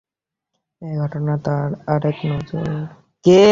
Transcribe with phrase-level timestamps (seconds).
[0.81, 2.69] এ ঘটনা তার আরেক নজির।